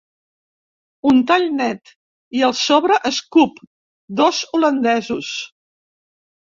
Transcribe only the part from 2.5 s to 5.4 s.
sobre escup dos holandesos.